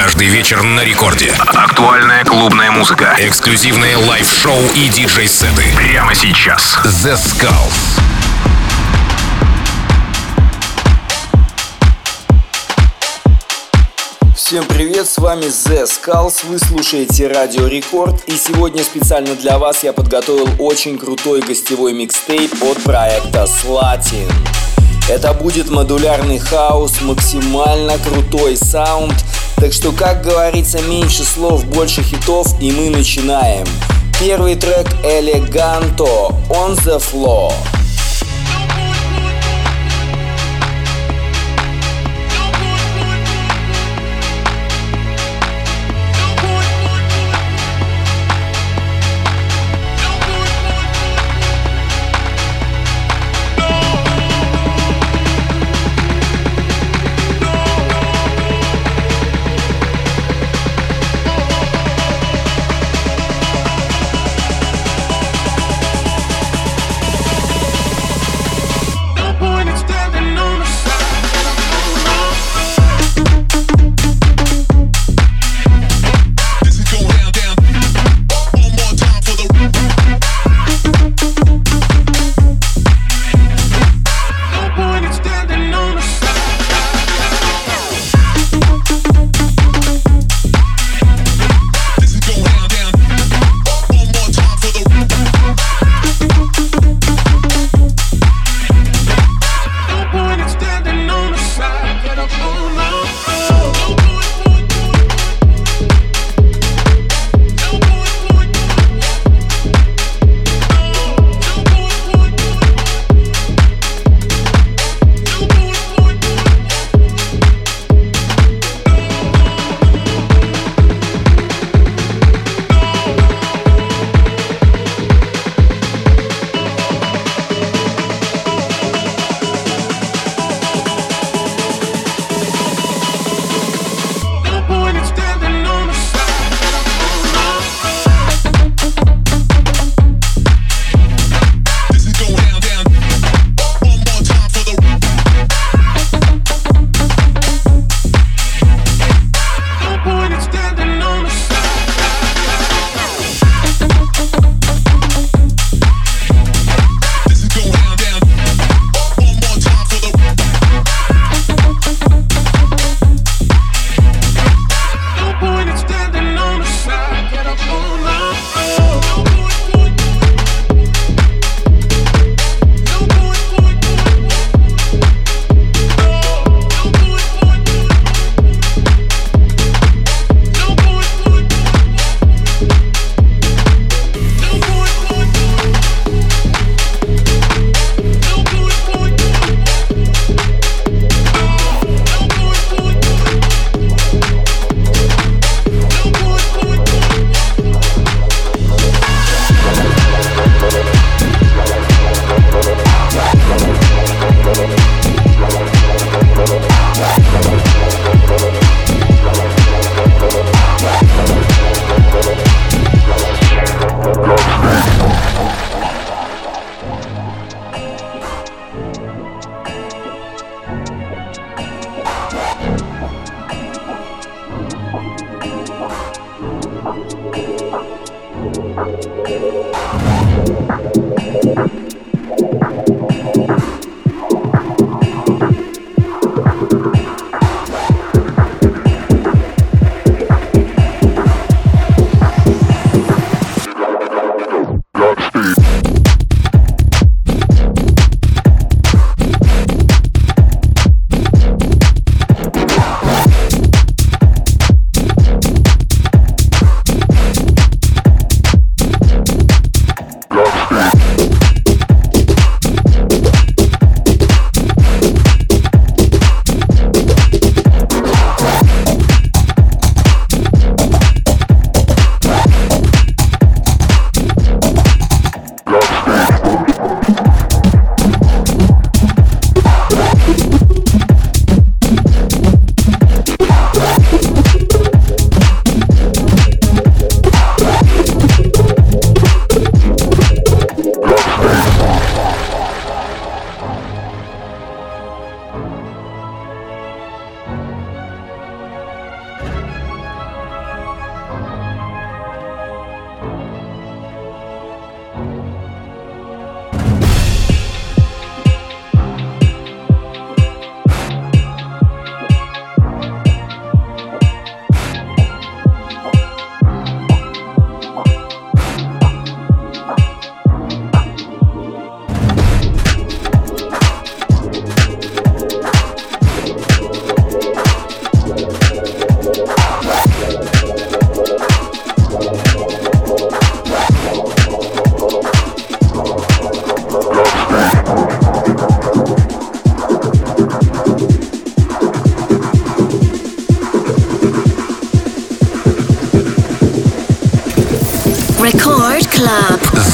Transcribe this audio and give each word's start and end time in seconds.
Каждый 0.00 0.28
вечер 0.28 0.62
на 0.62 0.84
рекорде. 0.84 1.32
Актуальная 1.40 2.24
клубная 2.24 2.70
музыка. 2.70 3.16
Эксклюзивные 3.18 3.96
live-шоу 3.96 4.56
и 4.76 4.88
диджей-сеты. 4.88 5.64
Прямо 5.74 6.14
сейчас. 6.14 6.78
The 6.84 7.16
Skulls. 7.16 8.00
Всем 14.36 14.64
привет, 14.66 15.08
с 15.08 15.18
вами 15.18 15.46
The 15.46 15.84
Skulls, 15.84 16.46
вы 16.46 16.60
слушаете 16.60 17.26
Радио 17.26 17.66
Рекорд 17.66 18.22
и 18.28 18.36
сегодня 18.36 18.84
специально 18.84 19.34
для 19.34 19.58
вас 19.58 19.82
я 19.82 19.92
подготовил 19.92 20.48
очень 20.60 20.96
крутой 20.96 21.40
гостевой 21.40 21.92
микстейп 21.92 22.54
от 22.62 22.80
проекта 22.84 23.48
Slatin. 23.48 24.30
Это 25.08 25.32
будет 25.32 25.70
модулярный 25.70 26.38
хаос, 26.38 27.00
максимально 27.00 27.96
крутой 27.98 28.58
саунд, 28.58 29.14
так 29.60 29.72
что, 29.72 29.92
как 29.92 30.22
говорится, 30.22 30.80
меньше 30.82 31.24
слов, 31.24 31.64
больше 31.66 32.02
хитов 32.02 32.60
и 32.60 32.70
мы 32.70 32.90
начинаем. 32.90 33.66
Первый 34.20 34.54
трек 34.54 34.86
Eleganto 35.02 36.34
On 36.48 36.76
The 36.76 37.00
Floor. 37.00 37.52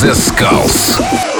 The 0.04 0.12
Skulls. 0.14 1.33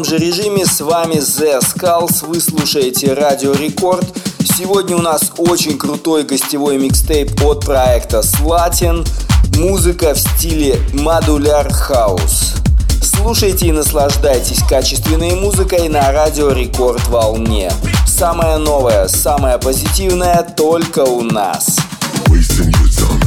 Том 0.00 0.04
же 0.04 0.18
режиме. 0.18 0.64
С 0.64 0.80
вами 0.80 1.16
The 1.16 1.60
Skulls. 1.60 2.26
Вы 2.26 2.40
слушаете 2.40 3.12
Радио 3.12 3.52
Рекорд. 3.52 4.06
Сегодня 4.56 4.96
у 4.96 5.02
нас 5.02 5.32
очень 5.36 5.76
крутой 5.76 6.22
гостевой 6.22 6.78
микстейп 6.78 7.42
от 7.44 7.66
проекта 7.66 8.20
Slatin. 8.20 9.06
Музыка 9.58 10.14
в 10.14 10.18
стиле 10.18 10.80
modular 10.94 11.70
house. 11.70 12.54
Слушайте 13.02 13.66
и 13.66 13.72
наслаждайтесь 13.72 14.62
качественной 14.66 15.34
музыкой 15.34 15.88
на 15.88 16.10
Радио 16.12 16.50
Рекорд 16.50 17.06
волне. 17.08 17.70
Самое 18.06 18.56
новое, 18.56 19.06
самое 19.08 19.58
позитивное 19.58 20.46
только 20.56 21.00
у 21.00 21.20
нас. 21.22 21.76
Wasting 22.28 22.70
your 22.70 22.88
time 22.88 23.19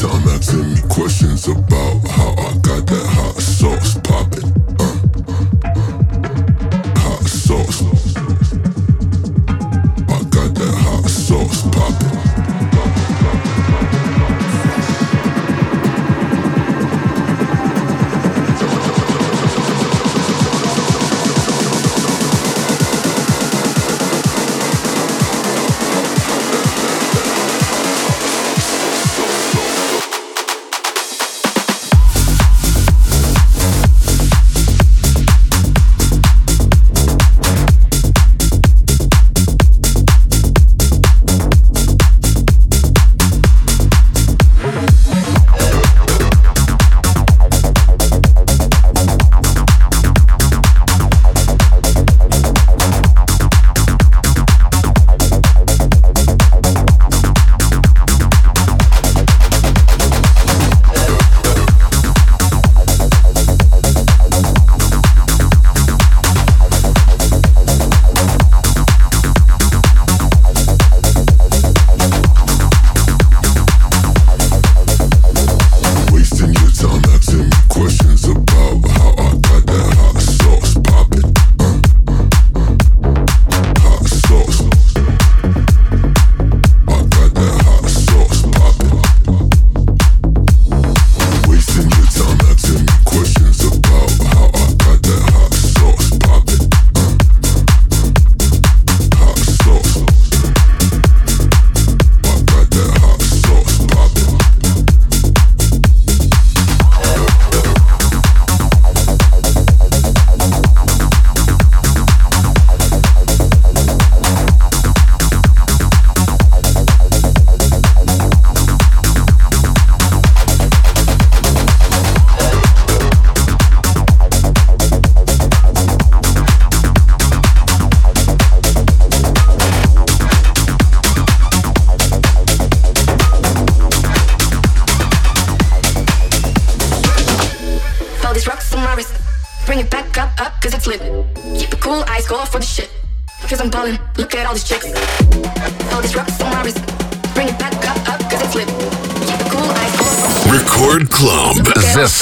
Sometimes 0.00 0.26
I 0.26 0.34
ask 0.34 0.54
me 0.54 0.88
questions 0.88 1.46
about 1.46 2.08
how 2.08 2.34
I 2.38 2.49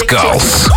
golf. 0.09 0.68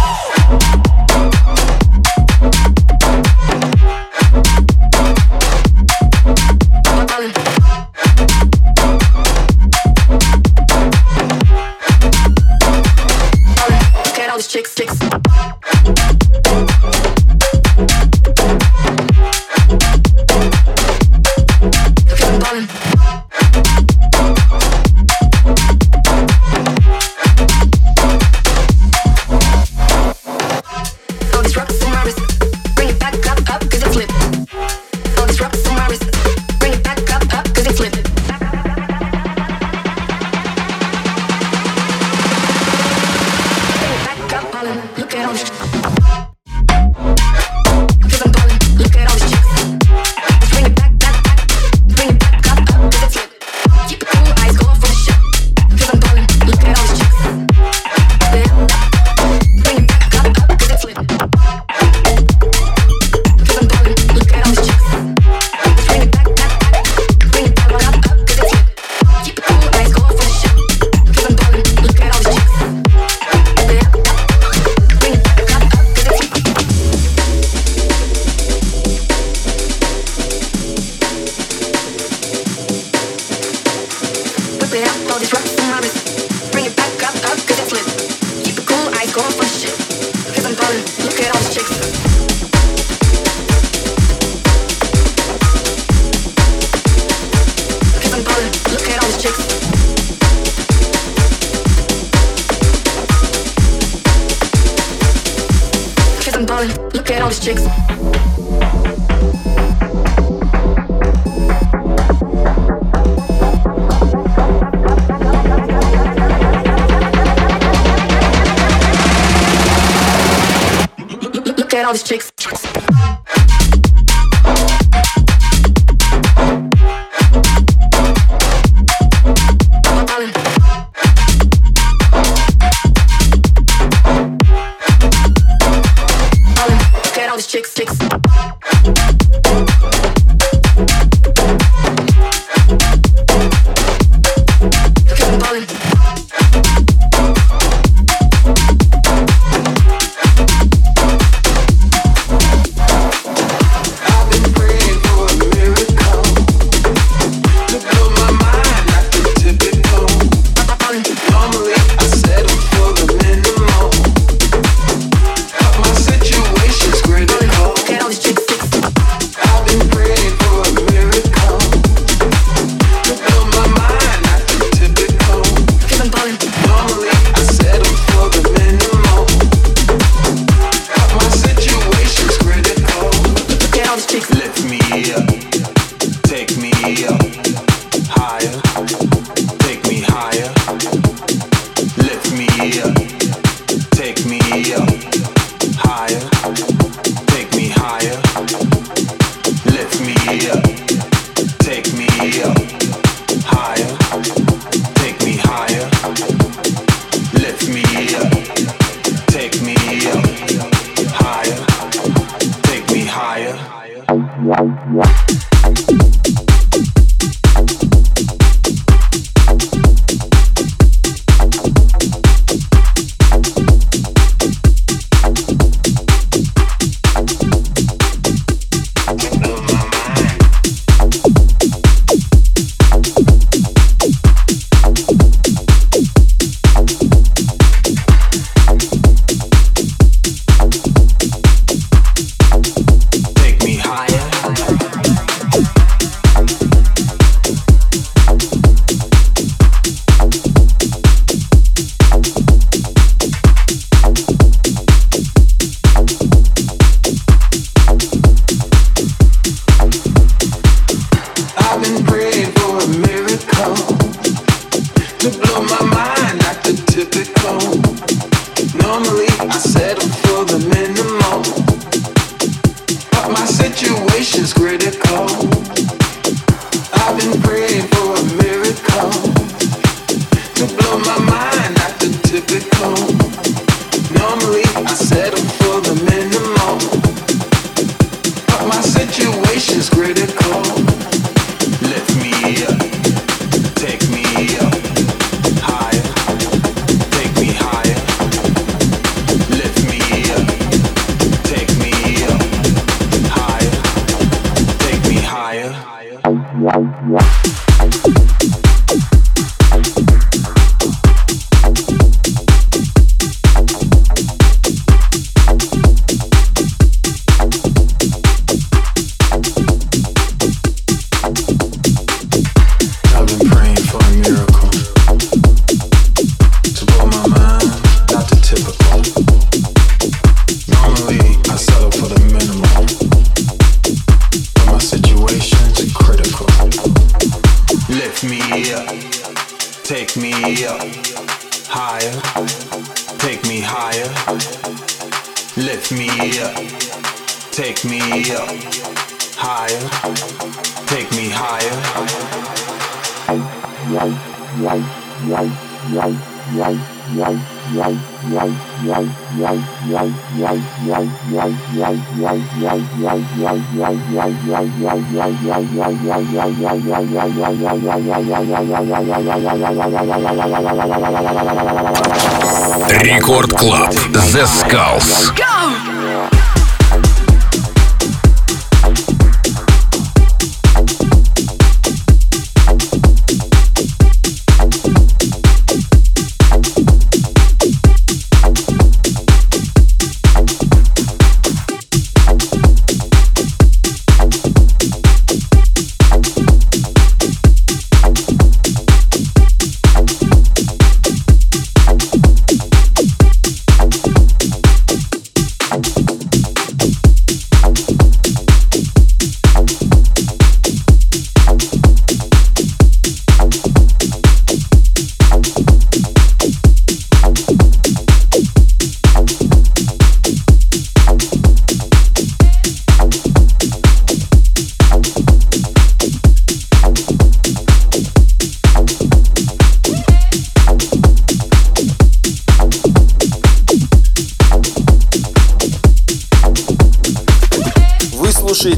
Let 184.33 184.63
me 184.63 184.79
hear. 184.91 185.50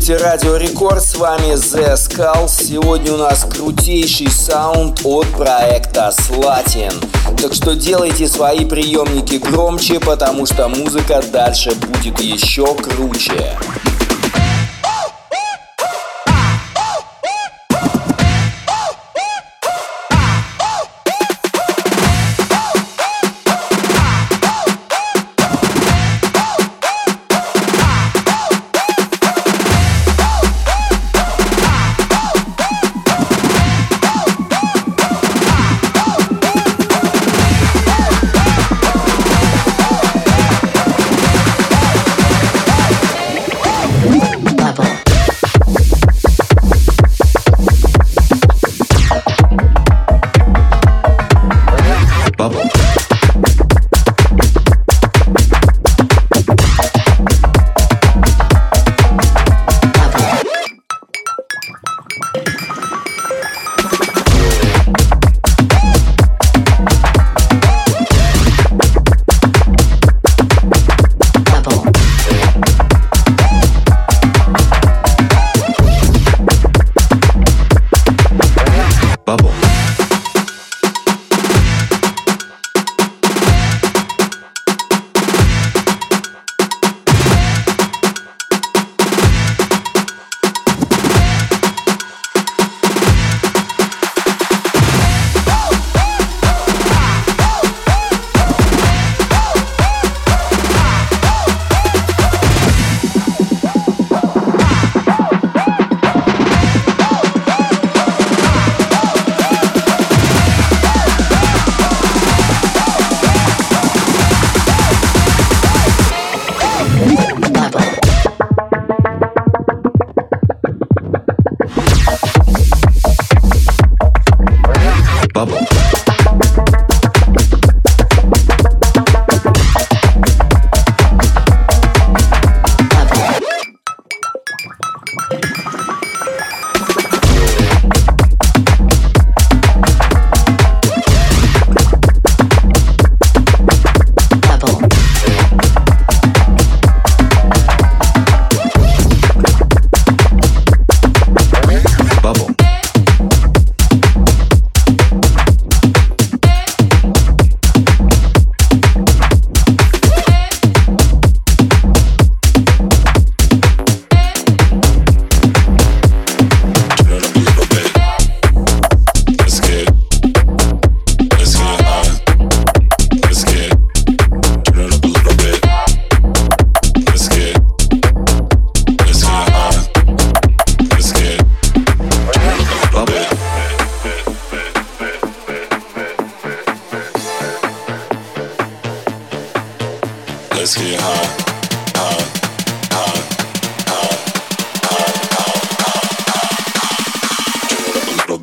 Слушаете 0.03 0.23
Радио 0.25 0.57
Рекорд, 0.57 1.01
с 1.01 1.15
вами 1.15 1.53
The 1.53 1.93
Skulls. 1.93 2.49
Сегодня 2.49 3.13
у 3.13 3.17
нас 3.17 3.45
крутейший 3.49 4.29
саунд 4.29 4.99
от 5.05 5.27
проекта 5.27 6.11
Slatin. 6.11 6.93
Так 7.41 7.53
что 7.53 7.73
делайте 7.73 8.27
свои 8.27 8.65
приемники 8.65 9.35
громче, 9.35 10.01
потому 10.01 10.45
что 10.45 10.67
музыка 10.67 11.23
дальше 11.31 11.71
будет 11.75 12.19
еще 12.19 12.65
круче. 12.75 13.57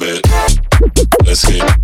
bit. 0.01 0.27
Let's 1.27 1.45
get 1.45 1.80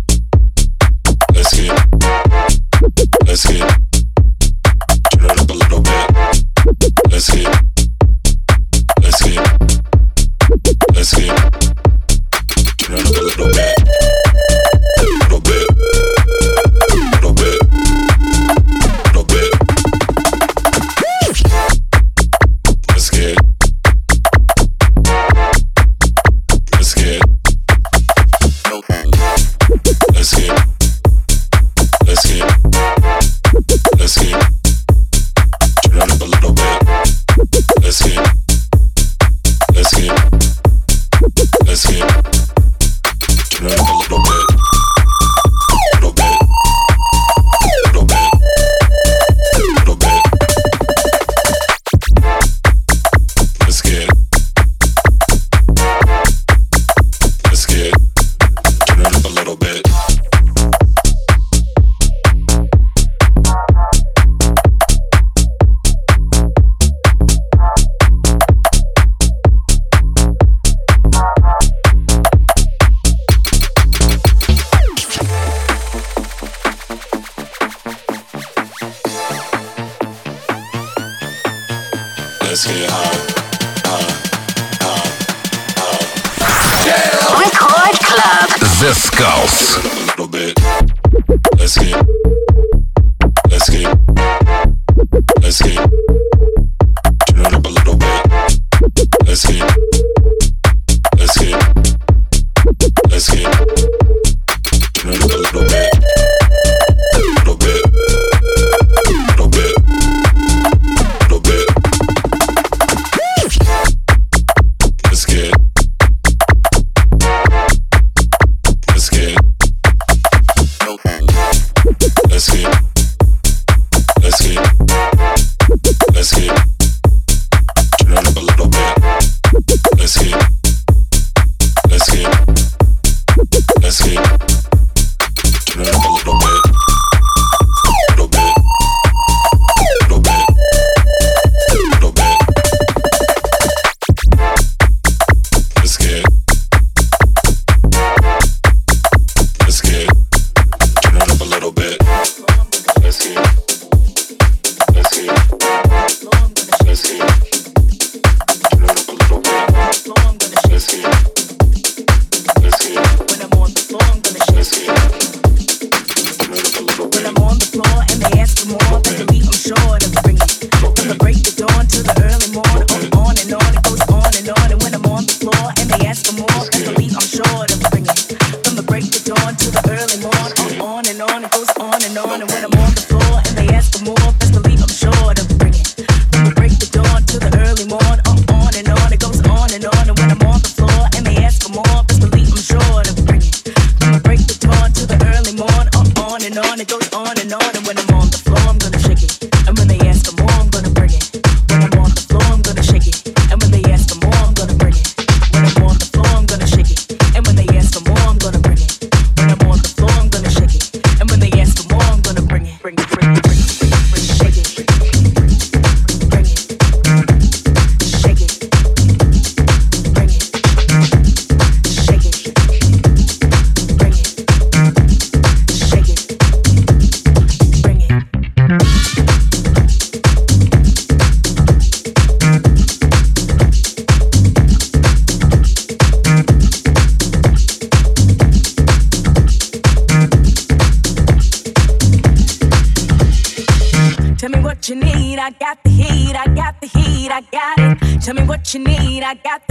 I 249.27 249.33
got 249.33 249.66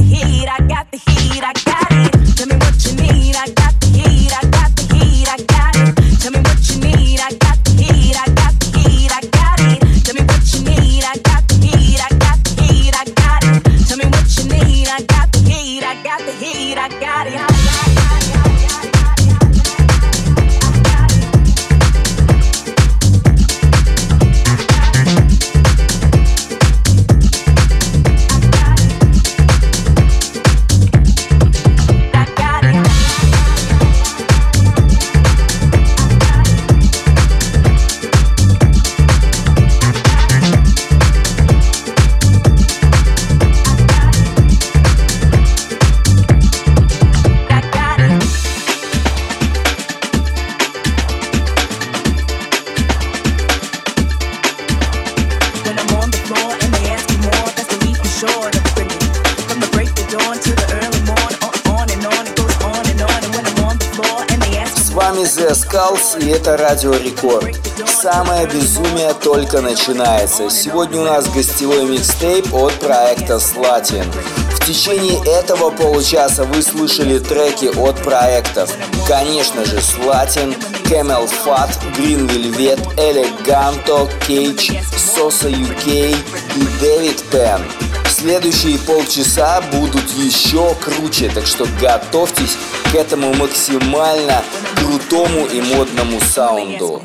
это 66.37 66.57
Радио 66.59 66.93
Рекорд. 66.93 67.59
Самое 67.87 68.47
безумие 68.47 69.15
только 69.15 69.63
начинается. 69.63 70.51
Сегодня 70.51 71.01
у 71.01 71.05
нас 71.05 71.27
гостевой 71.29 71.87
микстейп 71.87 72.53
от 72.53 72.75
проекта 72.75 73.37
Slatin. 73.37 74.05
В 74.51 74.67
течение 74.67 75.19
этого 75.25 75.71
получаса 75.71 76.45
вы 76.45 76.61
слышали 76.61 77.19
треки 77.19 77.67
от 77.79 78.03
проектов. 78.03 78.71
Конечно 79.09 79.65
же, 79.65 79.77
Slatin, 79.79 80.55
Camel 80.85 81.27
Fat, 81.45 81.71
Green 81.97 82.29
Velvet, 82.29 82.81
Eleganto, 82.97 84.07
Cage, 84.29 84.79
Sosa 84.95 85.49
UK 85.49 86.15
и 86.57 86.85
David 86.85 87.25
Penn. 87.33 87.63
Следующие 88.11 88.79
полчаса 88.79 89.63
будут 89.73 90.11
еще 90.11 90.75
круче, 90.77 91.31
так 91.35 91.47
что 91.47 91.67
готовьтесь 91.81 92.57
к 92.93 92.95
этому 92.95 93.33
максимально 93.35 94.43
крутому 94.87 95.47
и 95.47 95.61
модному 95.61 96.21
саунду. 96.21 97.03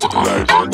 want 0.00 0.48
to 0.48 0.70
do 0.70 0.71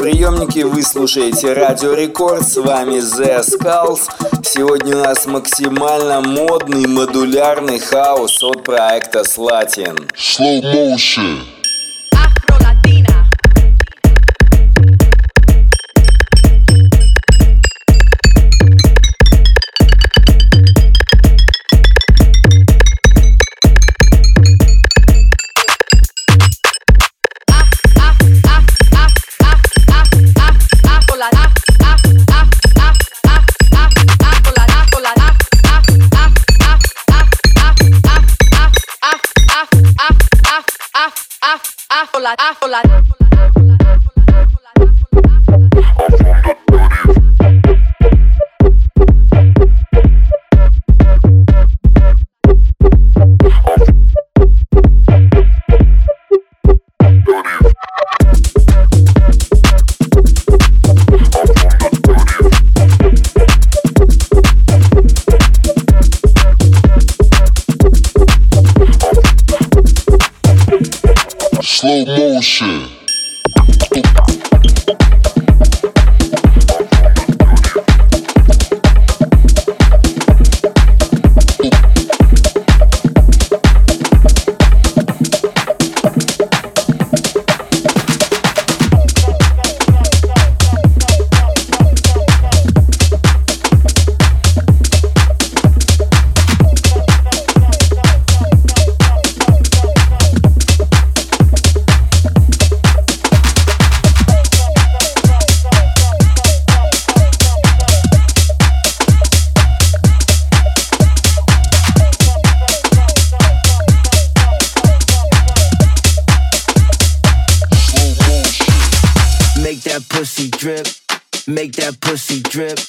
включил 0.00 0.06
свои 0.06 0.12
приемники, 0.12 0.60
вы 0.60 0.82
слушаете 0.82 1.52
Радио 1.52 1.94
Рекорд, 1.94 2.46
с 2.46 2.56
вами 2.56 2.96
The 2.96 3.40
Skulls. 3.40 4.08
Сегодня 4.42 4.96
у 4.96 5.00
нас 5.00 5.26
максимально 5.26 6.20
модный 6.20 6.86
модулярный 6.86 7.78
хаос 7.78 8.42
от 8.42 8.64
проекта 8.64 9.20
Slatin. 9.20 10.10
Slow 10.16 10.62
motion. 10.62 11.59
la, 42.36 42.50
afro 42.50 42.68
la, 42.68 42.78
afro 42.78 43.16
la 43.18 43.30
shit. 72.60 72.99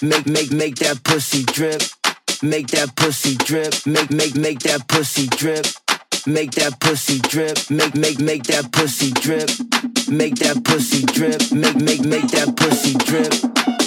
Make 0.04 0.26
make 0.26 0.52
make 0.52 0.76
that 0.78 1.04
pussy 1.04 1.44
drip. 1.44 1.84
Make 2.42 2.68
that 2.74 2.96
pussy 2.96 3.36
drip. 3.36 3.86
Make 3.86 4.10
make 4.10 4.34
make 4.36 4.58
that 4.62 4.88
pussy 4.88 5.28
drip. 5.28 5.68
Make 6.26 6.52
that 6.58 6.80
pussy 6.80 7.20
drip. 7.20 7.70
Make 7.70 7.94
make 7.94 8.18
make 8.20 8.42
that 8.50 8.72
pussy 8.72 9.12
drip. 9.12 9.46
Make 10.10 10.42
that 10.42 10.66
pussy 10.66 11.06
drip. 11.06 11.38
Make 11.54 11.78
make 11.78 12.02
make 12.02 12.26
that 12.34 12.50
pussy 12.58 12.98
drip. 13.06 13.30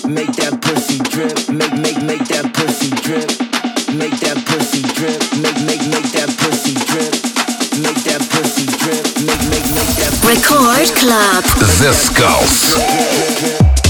Make 0.07 0.31
that 0.39 0.63
pussy 0.63 1.03
drip. 1.11 1.35
Make 1.51 1.75
make 1.83 1.99
make 1.99 2.23
that 2.31 2.47
pussy 2.55 2.95
drip. 3.03 3.27
Make 3.91 4.15
that 4.23 4.39
pussy 4.47 4.87
drip. 4.95 5.19
Make 5.35 5.59
make 5.67 5.83
make 5.91 6.15
that 6.15 6.31
pussy 6.39 6.79
drip. 6.95 7.11
Make 7.83 7.99
that 8.07 8.23
pussy 8.31 8.71
drip. 8.79 9.03
Make 9.19 9.43
make 9.51 9.67
make 9.67 9.93
that 9.99 10.15
Record 10.23 10.95
Club. 10.95 11.43
The 11.59 11.91
Skulls. 11.91 13.84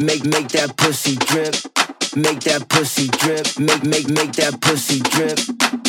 Make 0.00 0.24
make 0.24 0.46
that 0.54 0.76
pussy 0.76 1.16
drip. 1.26 1.58
Make 2.14 2.40
that 2.46 2.68
pussy 2.68 3.08
drip. 3.18 3.58
Make 3.58 3.82
make 3.82 4.06
make 4.08 4.32
that 4.38 4.54
pussy 4.60 5.02
drip. 5.02 5.34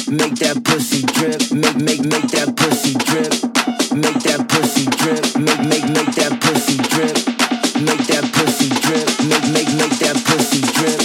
Make 0.09 0.33
that 0.41 0.65
pussy 0.65 1.05
drip. 1.13 1.37
Make 1.53 1.77
make 1.77 2.01
make 2.01 2.25
that 2.33 2.57
pussy 2.57 2.97
drip. 3.05 3.29
Make 3.93 4.17
that 4.25 4.49
pussy 4.49 4.89
drip. 4.97 5.21
Make 5.37 5.61
make 5.61 5.85
make 5.93 6.09
that 6.17 6.33
pussy 6.41 6.81
drip. 6.89 7.21
Make 7.85 8.01
that 8.09 8.25
pussy 8.33 8.73
drip. 8.81 9.05
Make 9.29 9.45
make 9.53 9.69
make 9.77 9.95
that 10.01 10.17
pussy 10.25 10.65
drip. 10.73 10.99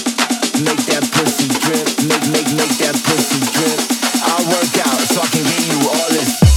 Make 0.65 0.83
that 0.89 1.05
pussy 1.13 1.49
drip. 1.61 1.85
Make 2.09 2.25
make 2.33 2.51
make 2.57 2.75
that 2.81 2.97
pussy 3.05 3.41
drip. 3.53 3.79
I 4.25 4.41
work 4.49 4.73
out 4.81 5.01
so 5.13 5.21
I 5.21 5.29
can 5.29 5.45
give 5.45 5.67
you 5.69 5.81
all 5.93 6.09
this. 6.09 6.54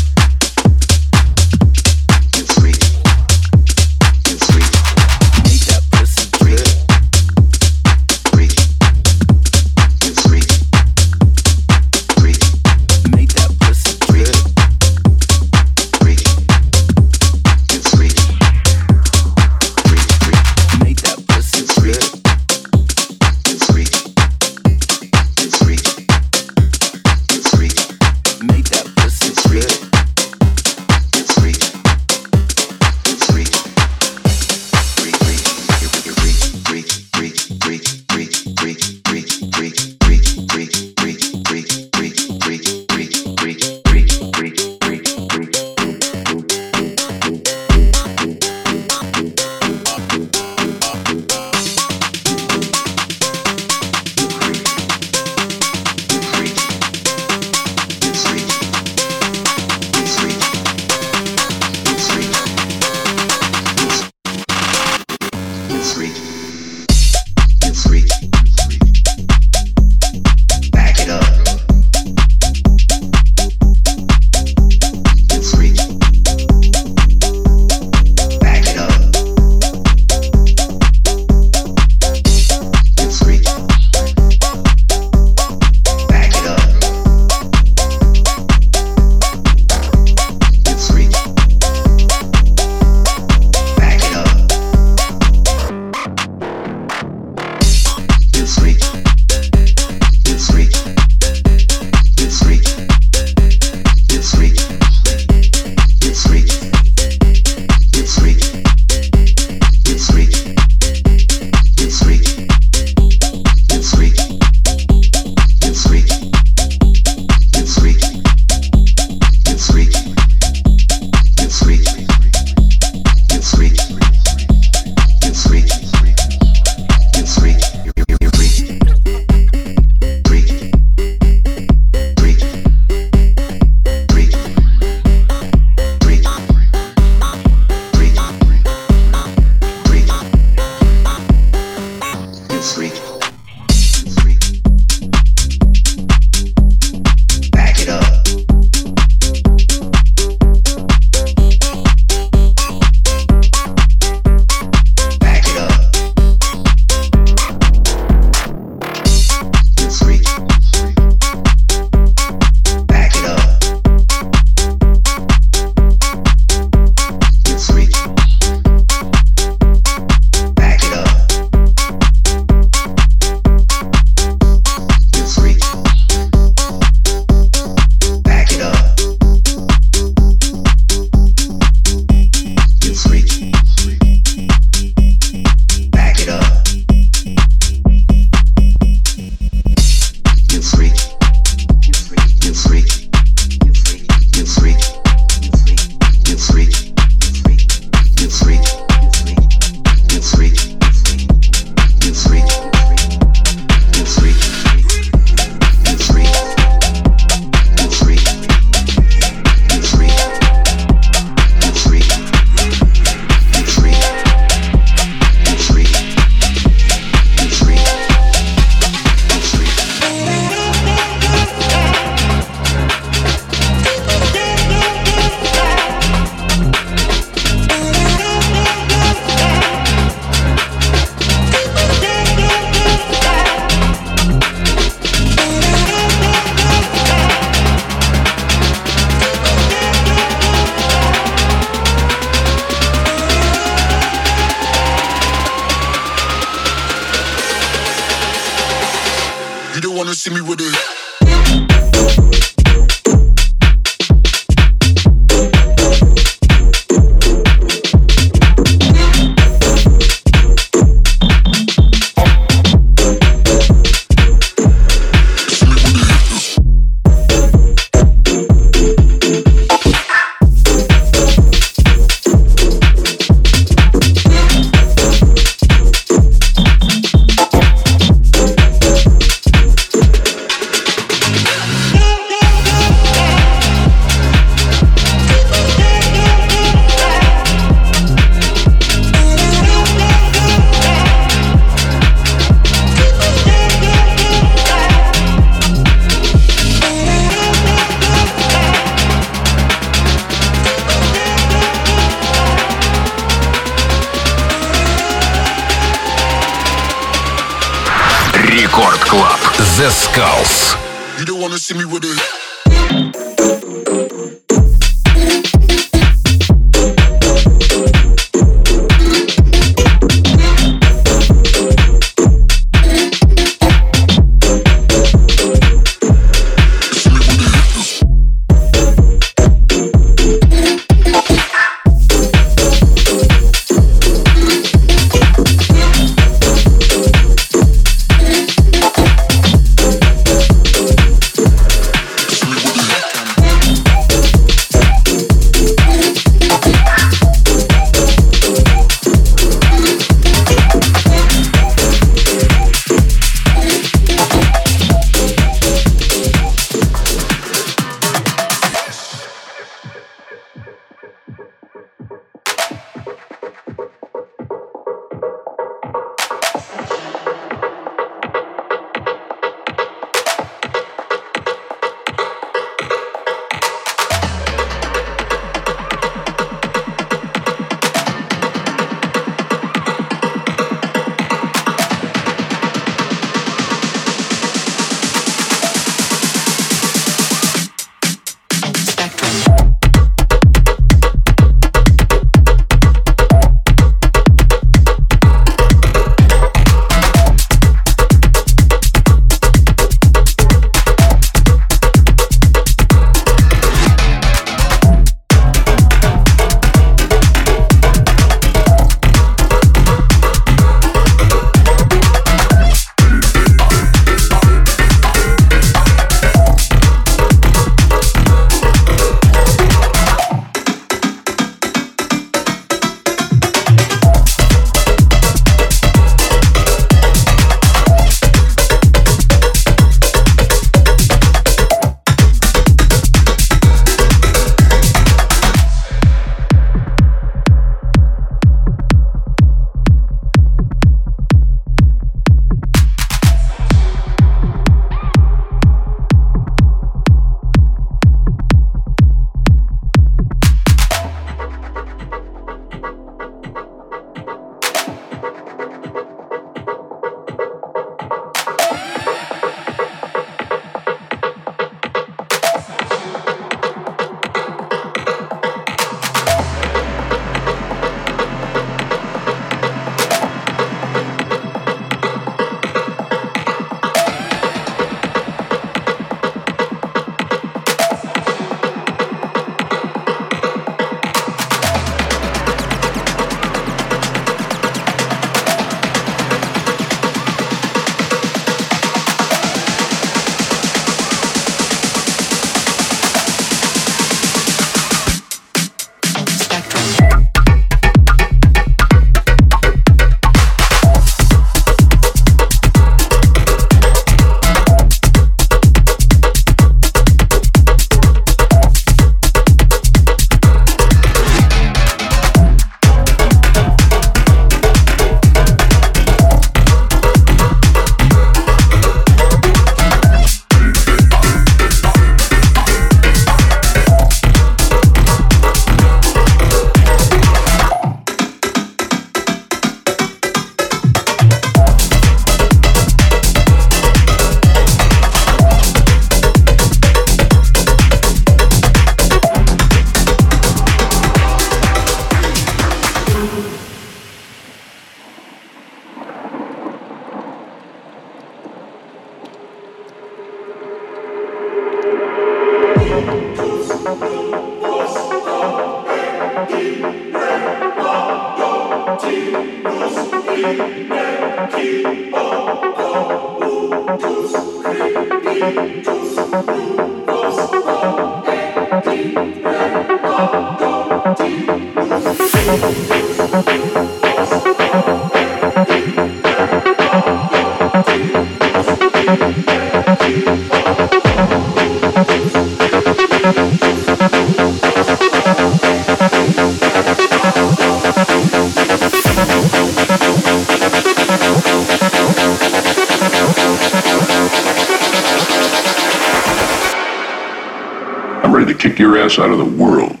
Out 599.19 599.29
of 599.29 599.37
the 599.37 599.63
world. 599.63 600.00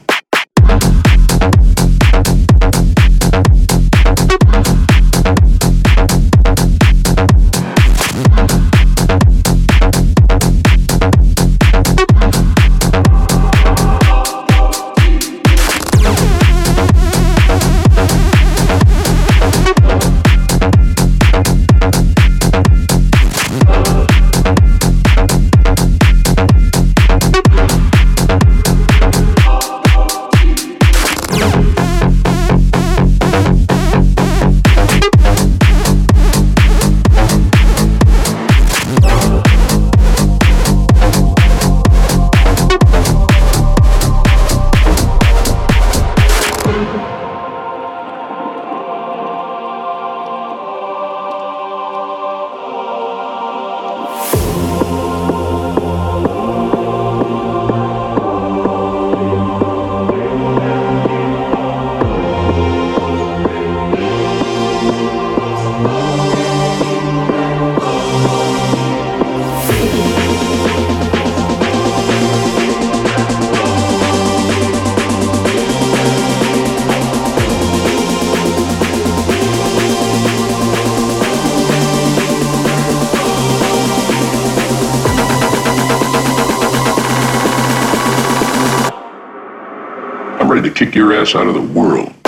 Kick 90.71 90.95
your 90.95 91.13
ass 91.13 91.35
out 91.35 91.47
of 91.47 91.53
the 91.53 91.61
world. 91.61 92.20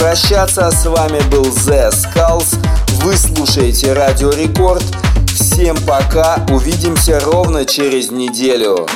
Прощаться. 0.00 0.70
С 0.70 0.86
вами 0.86 1.20
был 1.30 1.44
The 1.44 1.90
Skulls. 1.90 2.56
Вы 3.02 3.16
слушаете 3.16 3.92
Радио 3.92 4.30
Рекорд. 4.30 4.82
Всем 5.28 5.76
пока. 5.86 6.44
Увидимся 6.48 7.20
ровно 7.20 7.66
через 7.66 8.10
неделю. 8.10 8.86